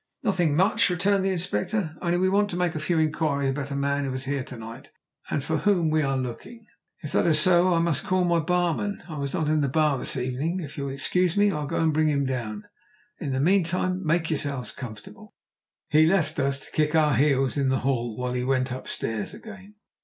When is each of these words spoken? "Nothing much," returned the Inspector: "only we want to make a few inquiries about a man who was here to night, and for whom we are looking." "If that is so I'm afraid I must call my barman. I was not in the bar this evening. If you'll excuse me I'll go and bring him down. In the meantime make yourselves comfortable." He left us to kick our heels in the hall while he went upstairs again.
"Nothing 0.23 0.55
much," 0.55 0.89
returned 0.89 1.23
the 1.23 1.29
Inspector: 1.31 1.95
"only 2.01 2.17
we 2.17 2.27
want 2.27 2.49
to 2.49 2.55
make 2.55 2.73
a 2.73 2.79
few 2.79 2.97
inquiries 2.97 3.51
about 3.51 3.69
a 3.69 3.75
man 3.75 4.03
who 4.03 4.09
was 4.11 4.23
here 4.25 4.43
to 4.45 4.57
night, 4.57 4.89
and 5.29 5.43
for 5.43 5.57
whom 5.57 5.91
we 5.91 6.01
are 6.01 6.17
looking." 6.17 6.65
"If 7.03 7.11
that 7.11 7.27
is 7.27 7.39
so 7.39 7.67
I'm 7.75 7.81
afraid 7.85 7.85
I 7.85 7.85
must 7.85 8.05
call 8.07 8.23
my 8.25 8.39
barman. 8.39 9.03
I 9.07 9.19
was 9.19 9.35
not 9.35 9.47
in 9.47 9.61
the 9.61 9.69
bar 9.69 9.99
this 9.99 10.17
evening. 10.17 10.59
If 10.59 10.75
you'll 10.75 10.89
excuse 10.89 11.37
me 11.37 11.51
I'll 11.51 11.67
go 11.67 11.77
and 11.79 11.93
bring 11.93 12.07
him 12.07 12.25
down. 12.25 12.63
In 13.19 13.31
the 13.31 13.39
meantime 13.39 14.03
make 14.03 14.31
yourselves 14.31 14.71
comfortable." 14.71 15.35
He 15.89 16.07
left 16.07 16.39
us 16.39 16.59
to 16.61 16.71
kick 16.71 16.95
our 16.95 17.13
heels 17.13 17.55
in 17.55 17.69
the 17.69 17.81
hall 17.85 18.17
while 18.17 18.33
he 18.33 18.43
went 18.43 18.71
upstairs 18.71 19.35
again. 19.35 19.75